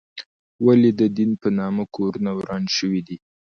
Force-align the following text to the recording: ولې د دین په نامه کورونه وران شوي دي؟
ولې 0.65 0.91
د 0.99 1.01
دین 1.17 1.31
په 1.41 1.47
نامه 1.59 1.83
کورونه 1.95 2.31
وران 2.37 2.63
شوي 2.77 3.01
دي؟ 3.07 3.17